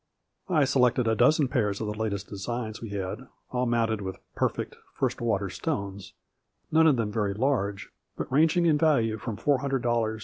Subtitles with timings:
[0.49, 4.75] I selected a dozen pairs of the latest designs we had, all mounted with perfect,
[4.95, 6.13] first water stones,
[6.71, 10.19] none of them very large, but ranging in 10 A FLURRY IN DIAMONDS.